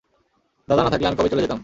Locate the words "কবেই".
1.17-1.31